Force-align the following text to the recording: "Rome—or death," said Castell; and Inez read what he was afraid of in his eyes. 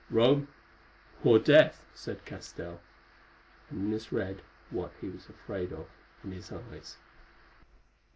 "Rome—or 0.09 1.37
death," 1.37 1.85
said 1.93 2.25
Castell; 2.25 2.79
and 3.69 3.85
Inez 3.85 4.11
read 4.11 4.41
what 4.71 4.93
he 4.99 5.07
was 5.09 5.29
afraid 5.29 5.71
of 5.71 5.85
in 6.23 6.31
his 6.31 6.51
eyes. 6.51 6.97